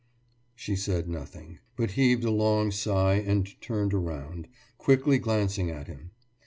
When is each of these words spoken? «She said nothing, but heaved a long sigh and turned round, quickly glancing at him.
«She 0.55 0.75
said 0.75 1.07
nothing, 1.07 1.59
but 1.75 1.91
heaved 1.91 2.23
a 2.23 2.31
long 2.31 2.71
sigh 2.71 3.17
and 3.23 3.47
turned 3.61 3.93
round, 3.93 4.47
quickly 4.79 5.19
glancing 5.19 5.69
at 5.69 5.85
him. 5.85 6.09